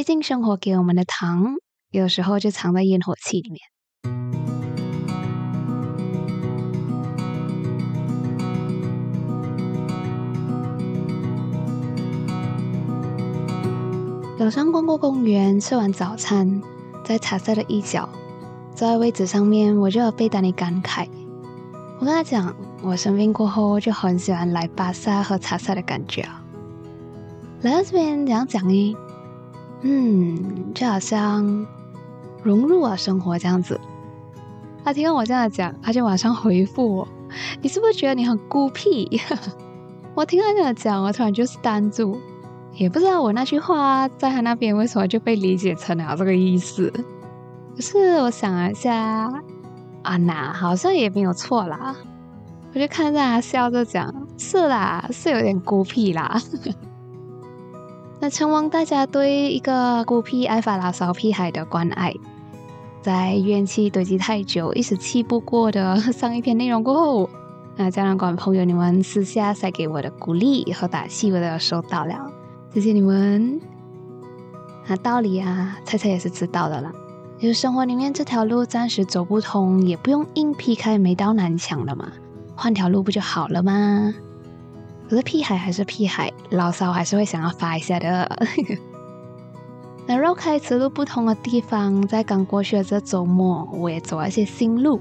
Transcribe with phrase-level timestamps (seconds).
[0.00, 1.56] 毕竟生活给我们的糖，
[1.90, 3.60] 有时候就藏在烟火气里面。
[14.38, 16.62] 早上逛过公园，吃完早餐，
[17.04, 18.08] 在茶色的一角，
[18.74, 21.06] 坐在位置上面，我就有被丹尼感慨。
[21.98, 26.42] 我跟他讲，我生病过后就很喜欢来巴萨喝茶色的感觉啊。
[27.60, 28.96] 来到这边怎样讲呢？
[29.82, 31.66] 嗯，就好像
[32.42, 33.80] 融入了生活这样子。
[34.84, 37.08] 他听到我这样讲，他就马上回复我
[37.60, 39.20] ：“你是不是觉得你很孤僻？”
[40.14, 42.18] 我听他这样讲，我突然就是呆住。
[42.74, 46.90] 也不知道我那句话在他那边为什么就被理解成了这个意思。
[47.74, 49.28] 可是我想了一下，
[50.02, 51.94] 啊，那好像也没有错啦。
[52.72, 56.40] 我就看着他笑着讲：“是啦，是有点孤僻啦。”
[58.22, 62.12] 那承望大家对一个孤僻、爱发牢骚屁孩的关爱，
[63.00, 67.30] 在怨气堆积太久、一时气不过的 上一篇内容过后，
[67.76, 72.30] 那家长馆朋友你们私下塞给我的鼓励和打气，我都收到了。
[72.74, 73.58] 谢谢你们。
[74.86, 76.92] 那道理啊，猜猜也是知道的啦。
[77.38, 82.12] 就是生活里面这条路暂时走不通，也不用硬劈开每道南墙了嘛，
[82.54, 84.12] 换条路不就好了吗？
[85.10, 88.30] 可是屁孩还是屁孩，牢骚还是会想要发一下的。
[90.06, 95.00] 那绕开此路不同的地方，在刚过去的这周末，我也走了一些新路。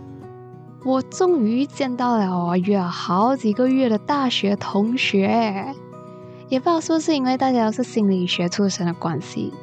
[0.83, 5.75] 我终于见到了我约了好几个月的大学同学。
[6.47, 9.53] 也不知道是不是因为大家都是心理学出身的关系，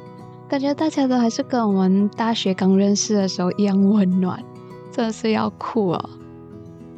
[0.47, 4.41] 感觉大家都还是跟我们大学刚认识的时候一样温暖，
[4.93, 6.09] 真的是要哭哦！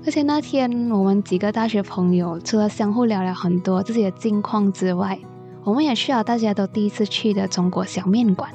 [0.05, 5.19] 而且那天我们几个大学朋友除了相互聊聊很多自己的近况之外，
[5.63, 8.49] 我们也去了大家都第一次去的中国小面馆，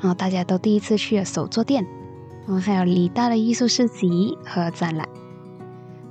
[0.00, 1.84] 然后大家都第一次去的手作店，
[2.46, 5.08] 然后还有李大的艺术市集和展览。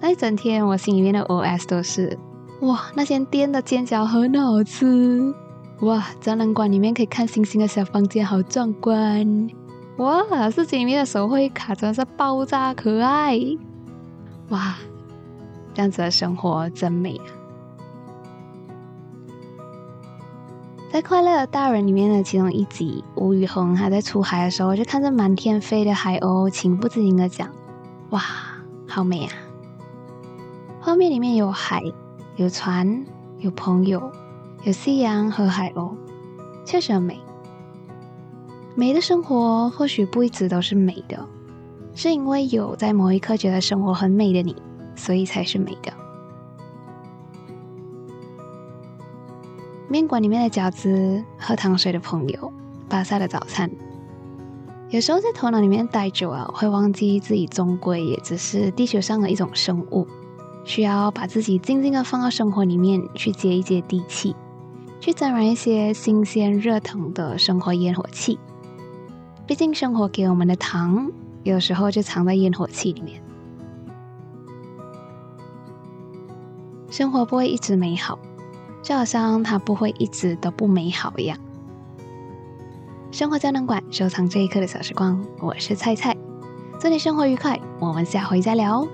[0.02, 2.18] 那一整天我心里面的 OS 都是。
[2.62, 5.34] 哇，那间店的煎饺很好吃！
[5.82, 9.48] 哇，展览馆里面可以看星星的小房间好壮观！
[9.98, 13.40] 哇，市集里面的手绘卡真是爆炸可爱！
[14.50, 14.76] 哇，
[15.74, 17.26] 这样子的生活真美啊！
[20.92, 27.50] 在《快乐的大人》里面的其中一集，吴宇恒还在出海的时候，就看着满天飞的海鸥，情不自禁的讲
[28.12, 28.22] ：“哇，
[28.88, 29.32] 好美啊！”
[30.80, 31.82] 画面里面有海。
[32.38, 33.06] 有船，
[33.40, 34.12] 有朋友，
[34.64, 35.96] 有夕阳和海鸥，
[36.66, 37.18] 确实很美。
[38.76, 41.26] 美的生活或许不一直都是美的，
[41.96, 44.56] 是因为有在某一刻觉得生活很美的你，
[44.96, 45.92] 所以才是美的。
[49.88, 52.52] 面馆里面的饺子，喝糖水的朋友，
[52.90, 53.72] 巴萨的早餐。
[54.90, 60.06] 有时候在头脑里面待久了，会忘记自己终归也只是地球上的一种生物。
[60.66, 64.36] 需要把自己静静的放到生活里面去接一接地气，
[65.00, 68.38] 去沾染一些新鲜热腾的生活烟火气。
[69.46, 71.12] 毕竟生活给我们的糖，
[71.46, 73.22] 有时候就藏在烟火气里面。
[76.90, 78.18] 生活不会一直美好，
[78.82, 81.38] 就好像它不会一直都不美好一样。
[83.12, 86.18] 生活胶囊馆收藏这一刻的小时光，我是菜菜，
[86.80, 88.88] 祝你生活愉快，我们下回再聊。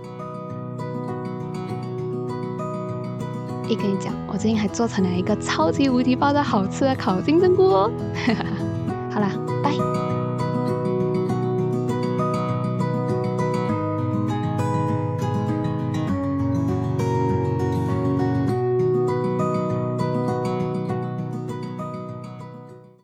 [3.69, 7.91] 一跟你讲，我最近还做成了一个超级无敌爆炸好吃的烤金针菇哦！
[9.09, 9.31] 好啦，
[9.63, 10.20] 拜。